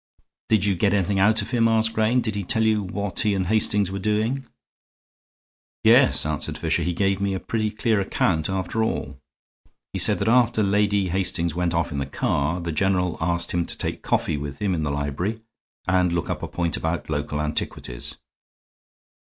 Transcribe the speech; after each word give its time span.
"Did 0.49 0.65
you 0.65 0.73
get 0.73 0.95
anything 0.95 1.19
out 1.19 1.43
of 1.43 1.51
him?" 1.51 1.67
asked 1.67 1.93
Grayne. 1.93 2.21
"Did 2.21 2.33
he 2.33 2.43
tell 2.43 2.63
you 2.63 2.81
what 2.81 3.19
he 3.19 3.35
and 3.35 3.45
Hastings 3.45 3.91
were 3.91 3.99
doing?" 3.99 4.47
"Yes," 5.83 6.25
answered 6.25 6.57
Fisher, 6.57 6.81
"he 6.81 6.91
gave 6.91 7.21
me 7.21 7.35
a 7.35 7.39
pretty 7.39 7.69
clear 7.69 8.01
account, 8.01 8.49
after 8.49 8.83
all. 8.83 9.19
He 9.93 9.99
said 9.99 10.17
that 10.17 10.27
after 10.27 10.63
Lady 10.63 11.09
Hastings 11.09 11.53
went 11.53 11.75
off 11.75 11.91
in 11.91 11.99
the 11.99 12.07
car 12.07 12.59
the 12.59 12.71
general 12.71 13.15
asked 13.21 13.51
him 13.51 13.63
to 13.67 13.77
take 13.77 14.01
coffee 14.01 14.37
with 14.37 14.57
him 14.57 14.73
in 14.73 14.81
the 14.81 14.89
library 14.89 15.39
and 15.87 16.11
look 16.13 16.31
up 16.31 16.41
a 16.41 16.47
point 16.47 16.75
about 16.75 17.07
local 17.07 17.39
antiquities. 17.39 18.15